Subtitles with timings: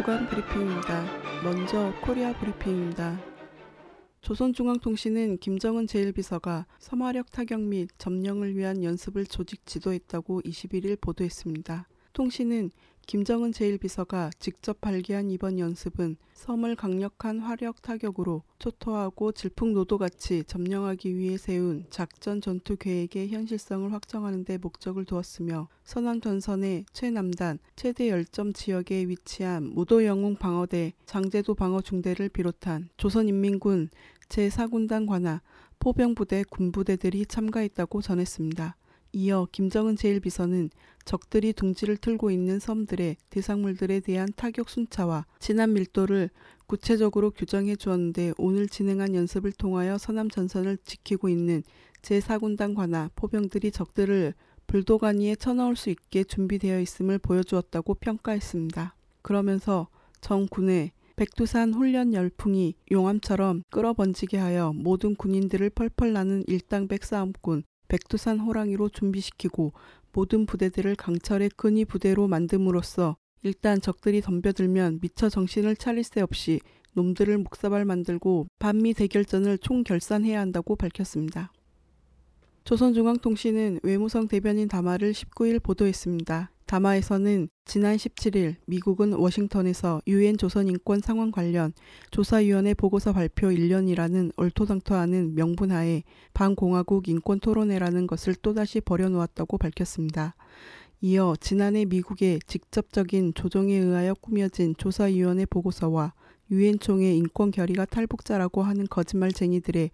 [0.00, 1.04] 주간 브리핑입니다.
[1.44, 3.20] 먼저 코리아 브리핑입니다.
[4.22, 11.86] 조선중앙통신은 김정은 제1비서가 섬화력 타격 및 점령을 위한 연습을 조직 지도했다고 21일 보도했습니다.
[12.12, 12.70] 통신은
[13.06, 21.86] 김정은 제1비서가 직접 발기한 이번 연습은 섬을 강력한 화력 타격으로 초토하고 질풍노도같이 점령하기 위해 세운
[21.90, 29.74] 작전 전투 계획의 현실성을 확정하는 데 목적을 두었으며 서남 전선의 최남단 최대 열점 지역에 위치한
[29.74, 33.88] 무도영웅 방어대 장제도 방어 중대를 비롯한 조선인민군
[34.28, 35.40] 제4군단 관하
[35.80, 38.76] 포병부대 군부대들이 참가했다고 전했습니다.
[39.12, 40.70] 이어 김정은 제1비서는
[41.04, 46.30] 적들이 둥지를 틀고 있는 섬들의 대상물들에 대한 타격 순차와 진압 밀도를
[46.66, 51.62] 구체적으로 규정해 주었는데 오늘 진행한 연습을 통하여 서남 전선을 지키고 있는
[52.02, 54.34] 제4군단 관하 포병들이 적들을
[54.68, 58.94] 불도가니에 쳐넣을 수 있게 준비되어 있음을 보여주었다고 평가했습니다.
[59.22, 59.88] 그러면서
[60.20, 68.38] 정 군의 백두산 훈련 열풍이 용암처럼 끌어번지게 하여 모든 군인들을 펄펄 나는 일당백 싸움꾼 백두산
[68.38, 69.72] 호랑이로 준비시키고
[70.12, 76.60] 모든 부대들을 강철의 끈이 부대로 만듦으로써 일단 적들이 덤벼들면 미처 정신을 차릴 새 없이
[76.94, 81.52] 놈들을 목사발 만들고 반미 대결전을 총결산해야 한다고 밝혔습니다.
[82.64, 86.52] 조선중앙통신은 외무성 대변인 담화를 19일 보도했습니다.
[86.70, 91.72] 담화에서는 지난 17일 미국은 워싱턴에서 유엔 조선인권 상황 관련
[92.12, 100.36] 조사위원회 보고서 발표 1년이라는 얼토당토하는 명분하에 반공화국 인권 토론회라는 것을 또다시 벌여놓았다고 밝혔습니다.
[101.00, 106.14] 이어 지난해 미국의 직접적인 조정에 의하여 꾸며진 조사위원회 보고서와
[106.52, 109.90] 유엔 총회 인권 결의가 탈북자라고 하는 거짓말쟁이들의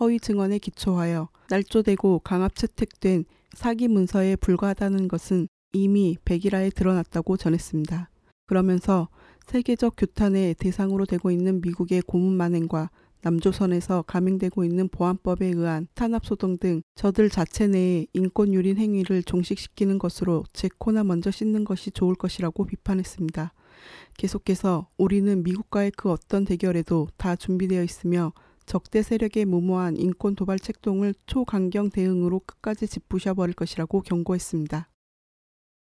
[0.00, 3.24] 허위 증언에 기초하여 날조되고 강압 채택된
[3.54, 8.10] 사기 문서에 불과하다는 것은 이미 백일화에 드러났다고 전했습니다.
[8.46, 9.08] 그러면서
[9.46, 12.90] 세계적 규탄의 대상으로 되고 있는 미국의 고문 만행과
[13.22, 20.68] 남조선에서 감행되고 있는 보안법에 의한 탄압소동 등 저들 자체 내의 인권유린 행위를 종식시키는 것으로 제
[20.78, 23.52] 코나 먼저 씻는 것이 좋을 것이라고 비판했습니다.
[24.16, 28.32] 계속해서 우리는 미국과의 그 어떤 대결에도 다 준비되어 있으며
[28.66, 34.87] 적대 세력의 무모한 인권 도발 책동을 초강경 대응으로 끝까지 짚부셔버릴 것이라고 경고했습니다.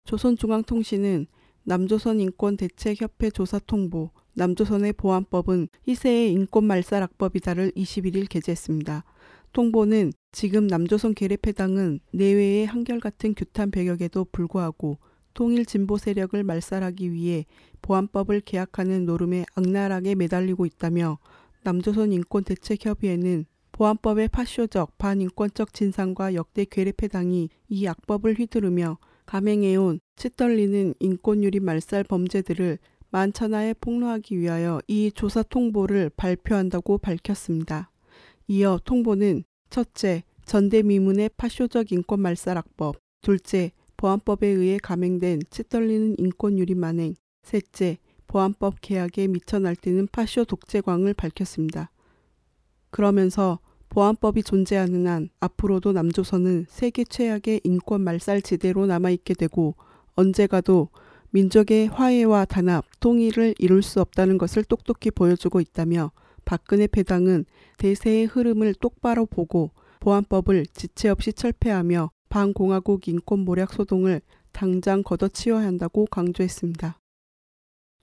[0.05, 1.27] 조선중앙통신은
[1.65, 9.05] 남조선 인권대책협회 조사통보 남조선의 보안법은 희세의 인권말살악법이다를 21일 게재했습니다.
[9.53, 14.99] 통보는 지금 남조선 계례패당은 내외의 한결같은 규탄 배격에도 불구하고
[15.35, 17.47] 통일 진보 세력을 말살하기 위해
[17.83, 21.19] 보안법을 계약하는 노름에 악랄하게 매달리고 있다며
[21.63, 28.99] 남조선 인권대책협의회는 보안법의 파쇼적 반인권적 진상과 역대 괴뢰패당이 이 악법을 휘두르며
[29.31, 32.79] 감행해온 치떨리는 인권유리 말살 범죄들을
[33.11, 37.93] 만천하에 폭로하기 위하여 이 조사 통보를 발표한다고 밝혔습니다.
[38.49, 47.15] 이어 통보는 첫째, 전대미문의 파쇼적 인권 말살 악법, 둘째, 보안법에 의해 감행된 치떨리는 인권유리 만행,
[47.45, 51.93] 셋째, 보안법 계약에 미쳐 날뛰는 파쇼 독재광을 밝혔습니다.
[52.91, 53.61] 그러면서
[53.91, 59.75] 보안법이 존재하는 한 앞으로도 남조선은 세계 최악의 인권 말살 지대로 남아있게 되고
[60.15, 60.89] 언제 가도
[61.31, 66.13] 민족의 화해와 단합, 통일을 이룰 수 없다는 것을 똑똑히 보여주고 있다며
[66.45, 67.45] 박근혜 패당은
[67.79, 69.71] 대세의 흐름을 똑바로 보고
[70.01, 74.21] 보안법을 지체 없이 철폐하며 반공화국 인권 모략 소동을
[74.53, 77.00] 당장 걷어치워야 한다고 강조했습니다.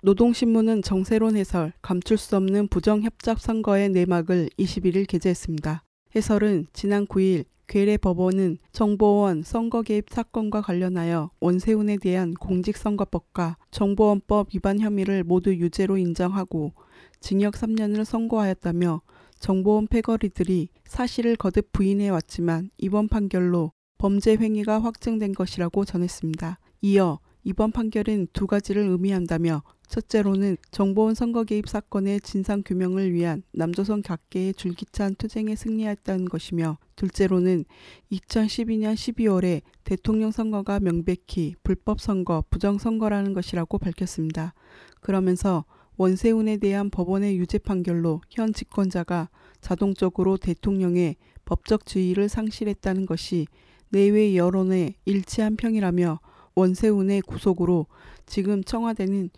[0.04, 5.84] 노동신문은 정세론 해설, 감출 수 없는 부정협작 선거의 내막을 21일 게재했습니다.
[6.16, 14.80] 해설은 지난 9일 괴뢰 법원은 정보원 선거 개입 사건과 관련하여 원세훈에 대한 공직선거법과 정보원법 위반
[14.80, 16.74] 혐의를 모두 유죄로 인정하고
[17.20, 19.02] 징역 3년을 선고하였다며
[19.40, 26.60] 정보원 패거리들이 사실을 거듭 부인해 왔지만 이번 판결로 범죄 행위가 확정된 것이라고 전했습니다.
[26.82, 34.02] 이어 이번 판결은 두 가지를 의미한다며 첫째로는 정보원 선거 개입 사건의 진상 규명을 위한 남조선
[34.02, 37.66] 각계의 줄기찬 투쟁에 승리했다는 것이며 둘째로는
[38.12, 44.54] 2012년 12월에 대통령 선거가 명백히 불법 선거, 부정 선거라는 것이라고 밝혔습니다.
[45.00, 49.30] 그러면서 원세훈에 대한 법원의 유죄 판결로 현 집권자가
[49.62, 53.48] 자동적으로 대통령의 법적 지위를 상실했다는 것이
[53.90, 56.20] 내외 여론의 일치한 평이라며
[56.56, 57.88] 원세훈의 구속으로
[58.28, 59.32] 지금 청와대는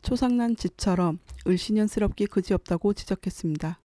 [0.00, 3.80] 초상난 집처럼 을신연스럽게 그지없다고 지적했습니다.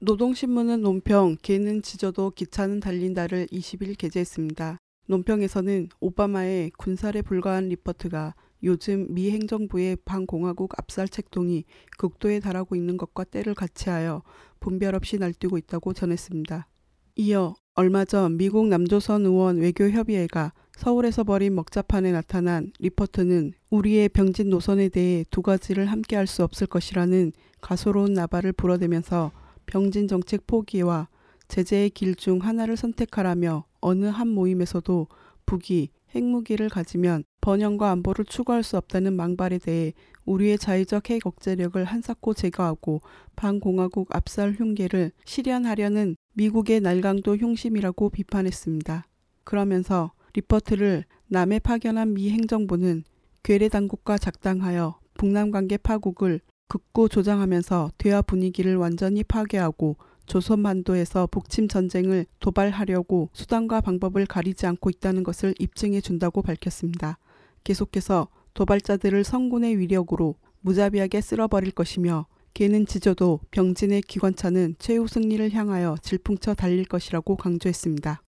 [0.00, 4.78] 노동신문은 논평 개는 지져도 기차는 달린다를 20일 게재했습니다.
[5.06, 11.64] 논평에서는 오바마의 군살에 불과한 리포트가 요즘 미 행정부의 반공화국 압살 책동이
[11.96, 14.22] 극도에 달하고 있는 것과 때를 같이하여
[14.60, 16.68] 분별 없이 날뛰고 있다고 전했습니다.
[17.16, 24.88] 이어 얼마 전 미국 남조선 의원 외교협의회가 서울에서 벌인 먹자판에 나타난 리포트는 우리의 병진 노선에
[24.88, 29.32] 대해 두 가지를 함께 할 수 없을 것이라는 가소로운 나발을 불어대면서
[29.66, 31.08] 병진 정책 포기와
[31.48, 35.08] 제재의 길 중 하나를 선택하라며 어느 한 모임에서도
[35.46, 39.94] 북이 핵무기를 가지면 번영과 안보를 추구할 수 없다는 망발에 대해
[40.26, 43.00] 우리의 자의적 핵 억제력을 한사코 제거하고
[43.34, 49.06] 반공화국 압살 흉계를 실현하려는 미국의 날강도 흉심이라고 비판했습니다.
[49.42, 53.04] 그러면서 리퍼트를 남에 파견한 미 행정부는
[53.42, 59.96] 괴뢰 당국과 작당하여 북남 관계 파국을 극구 조장하면서 대화 분위기를 완전히 파괴하고
[60.26, 67.18] 조선반도에서 북침 전쟁을 도발하려고 수단과 방법을 가리지 않고 있다는 것을 입증해 준다고 밝혔습니다.
[67.64, 76.54] 계속해서 도발자들을 선군의 위력으로 무자비하게 쓸어버릴 것이며 개는 짖어도 병진의 기관차는 최후 승리를 향하여 질풍쳐
[76.54, 78.20] 달릴 것이라고 강조했습니다.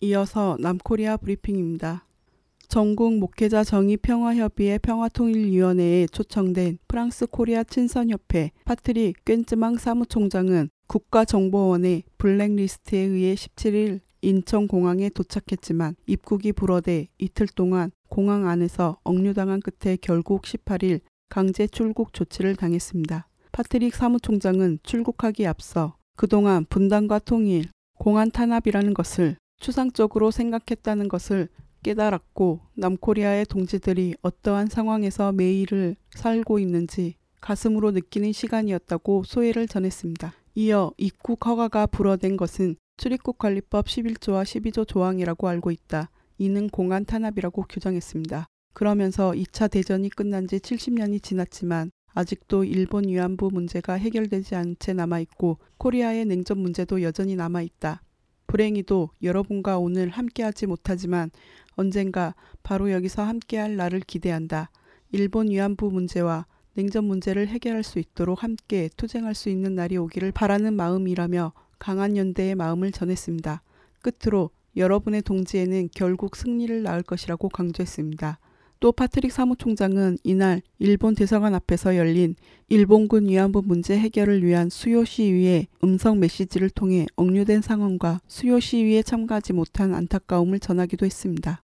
[0.00, 2.04] 이어서 남코리아 브리핑입니다.
[2.68, 13.34] 전국 목회자 정의 평화협의회 평화통일위원회에 초청된 프랑스 코리아 친선협회 파트릭 꽹즈망 사무총장은 국가정보원의 블랙리스트에 의해
[13.34, 22.12] 17일 인천공항에 도착했지만 입국이 불허돼 이틀 동안 공항 안에서 억류당한 끝에 결국 18일 강제 출국
[22.12, 23.26] 조치를 당했습니다.
[23.50, 27.64] 파트릭 사무총장은 출국하기 앞서 그동안 분단과 통일,
[27.98, 31.48] 공안 탄압이라는 것을 추상적으로 생각했다는 것을
[31.82, 40.32] 깨달았고 남코리아의 동지들이 어떠한 상황에서 매일을 살고 있는지 가슴으로 느끼는 시간이었다고 소회를 전했습니다.
[40.56, 46.10] 이어 입국 허가가 불허된 것은 출입국 관리법 11조와 12조 조항이라고 알고 있다.
[46.38, 48.46] 이는 공안 탄압이라고 규정했습니다.
[48.74, 55.58] 그러면서 2차 대전이 끝난 지 70년이 지났지만 아직도 일본 위안부 문제가 해결되지 않은 채 남아있고
[55.78, 58.02] 코리아의 냉전 문제도 여전히 남아있다.
[58.48, 61.30] 불행히도 여러분과 오늘 함께하지 못하지만
[61.76, 62.34] 언젠가
[62.64, 64.70] 바로 여기서 함께할 날을 기대한다.
[65.12, 70.74] 일본 위안부 문제와 냉전 문제를 해결할 수 있도록 함께 투쟁할 수 있는 날이 오기를 바라는
[70.74, 73.62] 마음이라며 강한 연대의 마음을 전했습니다.
[74.00, 78.38] 끝으로 여러분의 동지에는 결국 승리를 낳을 것이라고 강조했습니다.
[78.80, 82.36] 또 파트릭 사무총장은 이날 일본 대사관 앞에서 열린
[82.68, 89.52] 일본군 위안부 문제 해결을 위한 수요 시위에 음성 메시지를 통해 억류된 상황과 수요 시위에 참가하지
[89.52, 91.62] 못한 안타까움을 전하기도 했습니다.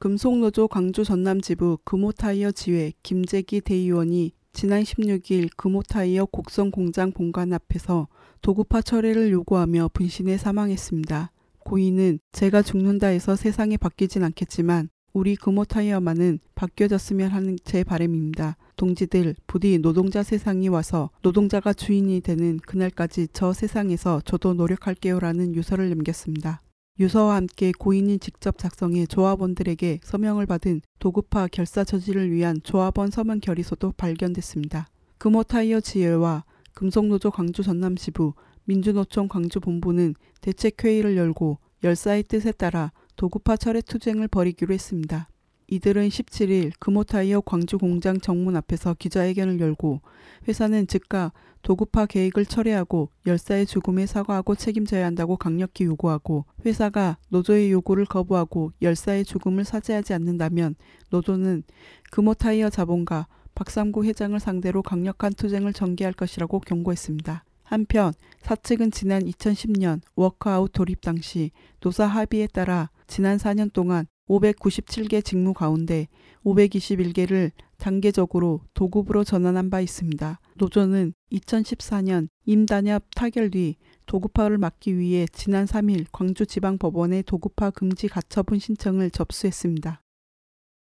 [0.00, 8.08] 금속노조 광주 전남지부 금호타이어 지회 김재기 대의원이 지난 16일 금호타이어 곡성 공장 본관 앞에서
[8.42, 11.32] 도구파 철회를 요구하며 분신해 사망했습니다.
[11.60, 18.56] 고인은 제가 죽는다 해서 세상이 바뀌진 않겠지만 우리 금호 타이어만은 바뀌어졌으면 하는 제 바람입니다.
[18.76, 26.62] 동지들 부디 노동자 세상이 와서 노동자가 주인이 되는 그날까지 저 세상에서 저도 노력할게요라는 유서를 남겼습니다.
[26.98, 33.92] 유서와 함께 고인이 직접 작성해 조합원들에게 서명을 받은 도급파 결사 저지를 위한 조합원 서명 결의서도
[33.98, 34.88] 발견됐습니다.
[35.18, 38.32] 금호타이어 지회와 금속노조 광주 전남지부,
[38.64, 45.28] 민주노총 광주본부는 대책회의를 열고 열사의 뜻에 따라 도급파 철회 투쟁을 벌이기로 했습니다.
[45.68, 50.02] 이들은 17일 금호타이어 광주 공장 정문 앞에서 기자회견을 열고
[50.46, 58.04] 회사는 즉각 도급파 계획을 철회하고 열사의 죽음에 사과하고 책임져야 한다고 강력히 요구하고 회사가 노조의 요구를
[58.04, 60.74] 거부하고 열사의 죽음을 사죄하지 않는다면
[61.10, 61.62] 노조는
[62.10, 67.44] 금호타이어 자본가 박삼구 회장을 상대로 강력한 투쟁을 전개할 것이라고 경고했습니다.
[67.62, 75.52] 한편 사측은 지난 2010년 워크아웃 돌입 당시 노사 합의에 따라 지난 4년 동안 597개 직무
[75.52, 76.08] 가운데
[76.46, 80.40] 521개를 단계적으로 도급으로 전환한 바 있습니다.
[80.56, 83.76] 노조는 2014년 임단협 타결 뒤
[84.06, 90.00] 도급화를 막기 위해 지난 3일 광주지방법원에 도급화 금지 가처분 신청을 접수했습니다.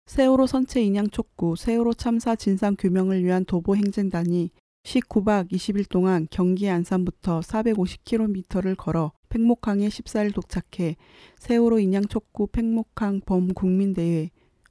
[0.07, 4.53] 세월호 선체 인양 촉구, 세월호 참사 진상 규명을 위한 도보 행진단이
[4.85, 10.97] 19박 20일 동안 경기 안산부터 450km를 걸어 팽목항에 14일 도착해
[11.39, 14.31] 세월호 인양 촉구 팽목항 범국민대회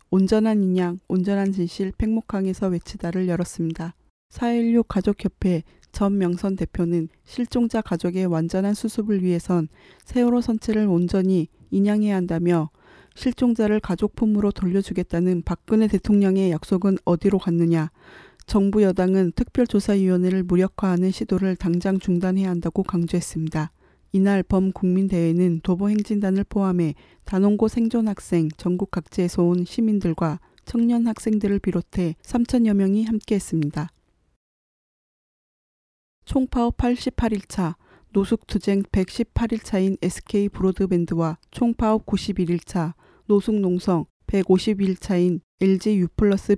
[0.09, 3.93] 온전한 인양, 온전한 진실 팽목항에서 외치다를 열었습니다.
[4.31, 9.67] 4.16 가족협회 전명선 대표는 실종자 가족의 완전한 수습을 위해선
[10.05, 12.71] 세월호 선체를 온전히 인양해야 한다며
[13.13, 17.91] 실종자를 가족 품으로 돌려주겠다는 박근혜 대통령의 약속은 어디로 갔느냐.
[18.47, 23.71] 정부 여당은 특별조사위원회를 무력화하는 시도를 당장 중단해야 한다고 강조했습니다.
[24.15, 26.95] 이날 범국민대회는 도보행진단을 포함해
[27.25, 33.89] 단원고 생존 학생 전국 각지에서 온 시민들과 청년 학생들을 비롯해 3천여 명이 함께했습니다.
[36.23, 37.75] 총파업 88일차
[38.13, 42.93] 노숙투쟁 118일차인 SK 브로드밴드와 총파업 91일차
[43.25, 46.07] 노숙농성 151차인 LG U+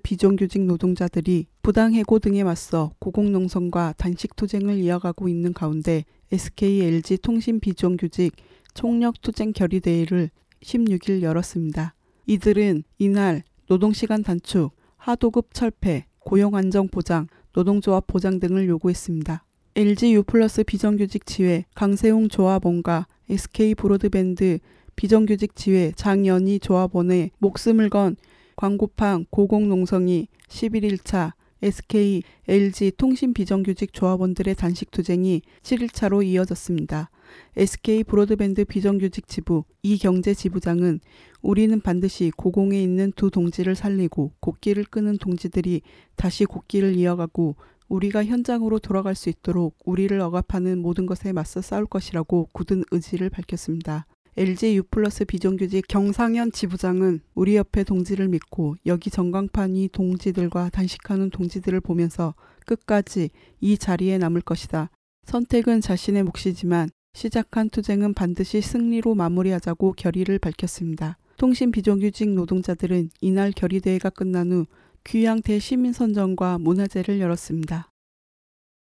[0.01, 8.35] 비정규직 노동자들이 부당해고 등에 맞서 고공농성과 단식투쟁을 이어가고 있는 가운데 SK LG 통신 비정규직
[8.73, 10.31] 총력투쟁 결의대회를
[10.63, 11.93] 16일 열었습니다.
[12.25, 19.43] 이들은 이날 노동시간 단축, 하도급 철폐, 고용안정 보장, 노동조합 보장 등을 요구했습니다.
[19.75, 24.57] LG U 플러스 비정규직 지회 강세웅 조합원과 SK 브로드밴드
[24.95, 28.15] 비정규직 지회 장연희 조합원의 목숨을 건
[28.57, 37.09] 광고팡 고공농성이 11일차 SK, LG 통신 비정규직 조합원들의 단식 투쟁이 7일차로 이어졌습니다.
[37.55, 40.99] SK 브로드밴드 비정규직 지부 이경제 지부장은
[41.41, 45.81] 우리는 반드시 고공에 있는 두 동지를 살리고 곡기를 끄는 동지들이
[46.15, 47.55] 다시 곡기를 이어가고
[47.89, 54.07] 우리가 현장으로 돌아갈 수 있도록 우리를 억압하는 모든 것에 맞서 싸울 것이라고 굳은 의지를 밝혔습니다.
[54.39, 61.31] LG U 플러스 비정규직 경상현 지부장은 우리 옆에 동지를 믿고 여기 전광판 위 동지들과 단식하는
[61.31, 62.35] 동지들을 보면서
[62.67, 64.91] 끝까지 이 자리에 남을 것이다.
[65.25, 71.17] 선택은 자신의 몫이지만 시작한 투쟁은 반드시 승리로 마무리하자고 결의를 밝혔습니다.
[71.37, 74.67] 통신 비정규직 노동자들은 이날 결의대회가 끝난 후
[75.03, 77.89] 귀향 대시민선전과 문화제를 열었습니다.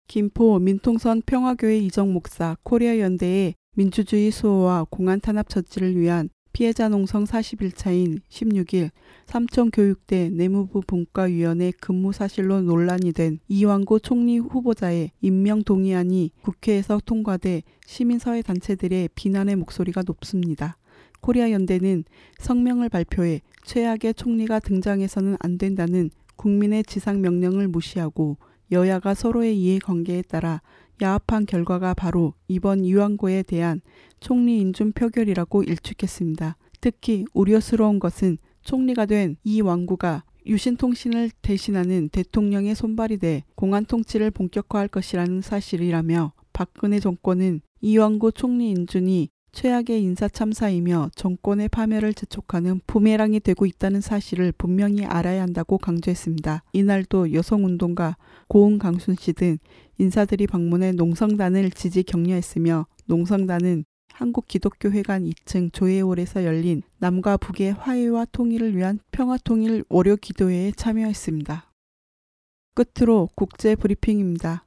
[0.09, 7.25] 김포 민통선 평화교회 이적 목사 코리아 연대의 민주주의 수호와 공안 탄압 저지를 위한 피해자 농성
[7.25, 8.91] 41차인 16일
[9.25, 18.43] 삼청교육대 내무부 분과위원회 근무 사실로 논란이 된 이왕구 총리 후보자의 임명 동의안이 국회에서 통과돼 시민사회
[18.43, 20.77] 단체들의 비난의 목소리가 높습니다.
[21.23, 22.05] 코리아 연대는
[22.41, 28.37] 성명을 발표해 최악의 총리가 등장해서는 안 된다는 국민의 지상 명령을 무시하고
[28.71, 30.61] 여야가 서로의 이해관계에 따라
[31.01, 33.81] 야합한 결과가 바로 이번 유한고에 대한
[34.21, 36.57] 총리 인준 표결이라고 일축했습니다.
[36.81, 44.89] 특히 우려스러운 것은 총리가 된 이 왕구가 유신통신을 대신하는 대통령의 손발이 돼 공안 통치를 본격화할
[44.89, 53.67] 것이라는 사실이라며 박근혜 정권은 이왕구 총리 인준이 최악의 인사 참사이며 정권의 파멸을 재촉하는 부메랑이 되고
[53.67, 56.65] 있다는 사실을 분명히 알아야 한다고 강조했습니다.
[56.73, 58.17] 이날도 여성운동가
[58.49, 59.59] 고은 강순 씨 등
[59.99, 69.01] 인사들이 방문해 농성단을 지지 격려했으며 농성단은 한국기독교회관 2층 조회홀에서 열린 남과 북의 화해와 통일을 위한
[69.11, 71.71] 평화통일 월요 기도회에 참여했습니다.
[72.75, 74.65] 끝으로 국제 브리핑입니다.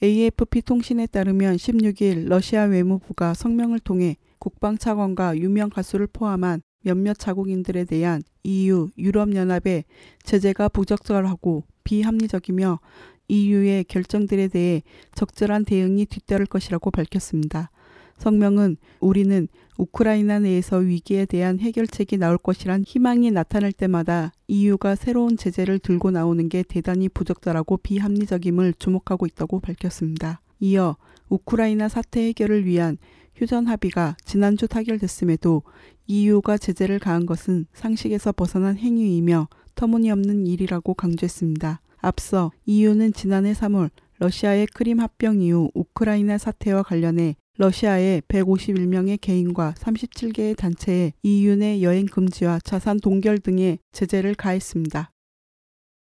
[0.00, 7.84] AFP 통신에 따르면 16일 러시아 외무부가 성명을 통해 국방 차관과 유명 가수를 포함한 몇몇 자국인들에
[7.84, 9.84] 대한 EU, 유럽연합의
[10.22, 12.78] 제재가 부적절하고 비합리적이며
[13.26, 14.82] EU의 결정들에 대해
[15.14, 17.70] 적절한 대응이 뒤따를 것이라고 밝혔습니다.
[18.18, 19.48] 성명은 우리는
[19.78, 26.48] 우크라이나 내에서 위기에 대한 해결책이 나올 것이란 희망이 나타날 때마다 EU가 새로운 제재를 들고 나오는
[26.48, 30.40] 게 대단히 부적절하고 비합리적임을 주목하고 있다고 밝혔습니다.
[30.60, 30.96] 이어
[31.28, 32.98] 우크라이나 사태 해결을 위한
[33.36, 35.62] 휴전 합의가 지난주 타결됐음에도
[36.08, 41.80] EU가 제재를 가한 것은 상식에서 벗어난 행위이며 터무니없는 일이라고 강조했습니다.
[41.98, 50.56] 앞서 EU는 지난해 3월 러시아의 크림 합병 이후 우크라이나 사태와 관련해 러시아의 151명의 개인과 37개의
[50.56, 51.12] 단체에
[51.58, 55.10] 내 여행 금지와 자산 동결 등의 제재를 가했습니다.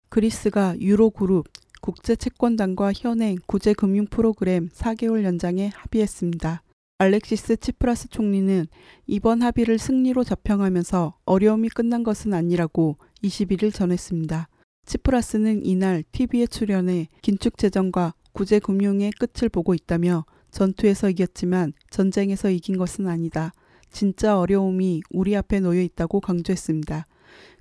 [0.09, 1.47] 그리스가 유로그룹
[1.81, 6.61] 국제채권단과 현행 구제금융 프로그램 4개월 연장에 합의했습니다.
[6.99, 8.67] 알렉시스 치프라스 총리는
[9.07, 14.49] 이번 합의를 승리로 자평하면서 어려움이 끝난 것은 아니라고 21일 전했습니다.
[14.85, 22.77] 치프라스는 이날 TV에 출연해 긴축 재정과 구제 금융의 끝을 보고 있다며 전투에서 이겼지만 전쟁에서 이긴
[22.77, 23.51] 것은 아니다.
[23.91, 27.05] 진짜 어려움이 우리 앞에 놓여 있다고 강조했습니다.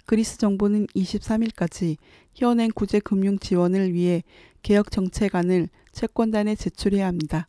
[0.07, 1.97] 그리스 정부는 23일까지
[2.35, 4.23] 현행 구제 금융 지원을 위해
[4.63, 7.49] 개혁 정책안을 채권단에 제출해야 합니다.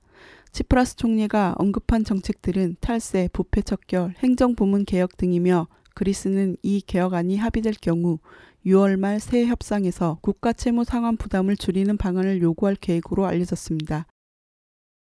[0.51, 7.75] 치프라스 총리가 언급한 정책들은 탈세, 부패 척결, 행정 부문 개혁 등이며 그리스는 이 개혁안이 합의될
[7.81, 8.19] 경우
[8.65, 14.05] 6월 말 새 협상에서 국가 채무 상환 부담을 줄이는 방안을 요구할 계획으로 알려졌습니다.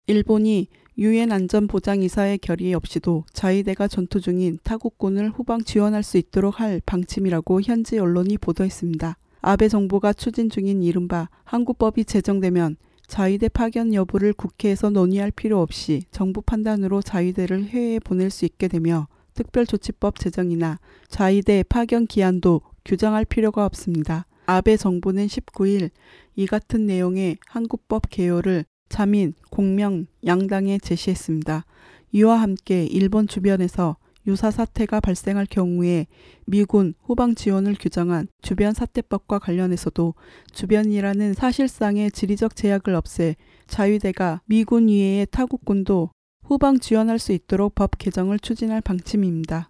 [0.05, 0.67] 일본이
[0.97, 7.97] 유엔 안전보장이사의 결의 없이도 자위대가 전투 중인 타국군을 후방 지원할 수 있도록 할 방침이라고 현지
[7.97, 9.17] 언론이 보도했습니다.
[9.41, 12.75] 아베 정부가 추진 중인 이른바 한국법이 제정되면
[13.07, 19.07] 자위대 파견 여부를 국회에서 논의할 필요 없이 정부 판단으로 자위대를 해외에 보낼 수 있게 되며
[19.35, 24.25] 특별조치법 제정이나 자위대 파견 기한도 규정할 필요가 없습니다.
[24.47, 25.91] 아베 정부는 19일
[26.35, 31.65] 이 같은 내용의 한국법 개요를 자민, 공명, 양당에 제시했습니다.
[32.11, 33.97] 이와 함께 일본 주변에서
[34.27, 36.05] 유사 사태가 발생할 경우에
[36.45, 40.13] 미군 후방 지원을 규정한 주변 사태법과 관련해서도
[40.51, 43.35] 주변이라는 사실상의 지리적 제약을 없애
[43.65, 46.11] 자위대가 미군 이외의 타국군도
[46.43, 49.69] 후방 지원할 수 있도록 법 개정을 추진할 방침입니다.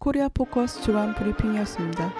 [0.00, 2.12] 코리아 포커스 주간 브리핑이었습니다.